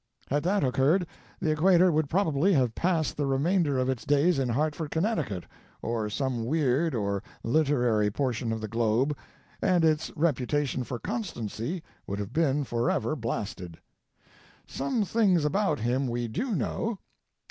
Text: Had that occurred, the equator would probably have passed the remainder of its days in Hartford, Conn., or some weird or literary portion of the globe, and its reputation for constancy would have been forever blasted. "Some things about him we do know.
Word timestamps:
Had 0.31 0.41
that 0.41 0.63
occurred, 0.63 1.05
the 1.39 1.51
equator 1.51 1.91
would 1.91 2.09
probably 2.09 2.53
have 2.53 2.73
passed 2.73 3.15
the 3.15 3.27
remainder 3.27 3.77
of 3.77 3.87
its 3.87 4.03
days 4.03 4.39
in 4.39 4.49
Hartford, 4.49 4.89
Conn., 4.89 5.43
or 5.83 6.09
some 6.09 6.43
weird 6.43 6.95
or 6.95 7.21
literary 7.43 8.09
portion 8.09 8.51
of 8.51 8.61
the 8.61 8.67
globe, 8.67 9.15
and 9.61 9.85
its 9.85 10.11
reputation 10.15 10.83
for 10.83 10.97
constancy 10.97 11.83
would 12.07 12.17
have 12.17 12.33
been 12.33 12.63
forever 12.63 13.15
blasted. 13.15 13.77
"Some 14.65 15.03
things 15.05 15.45
about 15.45 15.77
him 15.81 16.07
we 16.07 16.27
do 16.27 16.55
know. 16.55 16.97